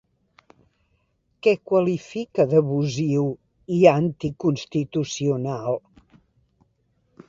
[1.47, 3.29] Què qualifica d'abusiu
[3.79, 5.83] i anticonstitucional?